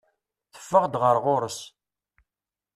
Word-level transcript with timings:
Teffeɣ-d 0.53 0.93
ɣer 1.01 1.15
ɣur-s. 1.25 1.59